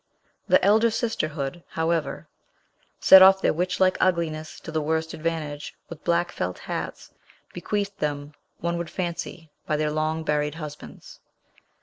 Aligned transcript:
The 0.47 0.65
elder 0.65 0.89
sisterhood, 0.89 1.63
however, 1.69 2.27
set 2.99 3.21
off 3.21 3.39
their 3.39 3.53
witch 3.53 3.79
like 3.79 3.99
ugliness 4.01 4.59
to 4.61 4.71
the 4.71 4.81
worst 4.81 5.13
advantage 5.13 5.75
with 5.89 6.03
black 6.03 6.31
felt 6.31 6.57
hats, 6.57 7.11
bequeathed 7.53 7.99
them, 7.99 8.33
one 8.61 8.79
would 8.79 8.89
fancy, 8.89 9.51
by 9.67 9.77
their 9.77 9.91
long 9.91 10.23
buried 10.23 10.55
husbands. 10.55 11.19